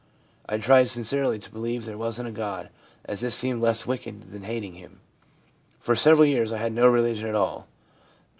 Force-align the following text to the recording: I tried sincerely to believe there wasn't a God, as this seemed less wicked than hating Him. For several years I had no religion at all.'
I 0.49 0.57
tried 0.57 0.89
sincerely 0.89 1.37
to 1.37 1.51
believe 1.51 1.85
there 1.85 1.95
wasn't 1.95 2.27
a 2.27 2.31
God, 2.31 2.71
as 3.05 3.21
this 3.21 3.35
seemed 3.35 3.61
less 3.61 3.85
wicked 3.85 4.31
than 4.31 4.41
hating 4.41 4.73
Him. 4.73 4.99
For 5.79 5.95
several 5.95 6.25
years 6.25 6.51
I 6.51 6.57
had 6.57 6.73
no 6.73 6.87
religion 6.87 7.29
at 7.29 7.35
all.' 7.35 7.67